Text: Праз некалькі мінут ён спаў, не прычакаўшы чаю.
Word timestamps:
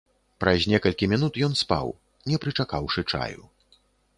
Праз 0.43 0.63
некалькі 0.71 1.09
мінут 1.11 1.37
ён 1.47 1.53
спаў, 1.61 1.93
не 2.33 2.37
прычакаўшы 2.47 3.01
чаю. 3.13 3.43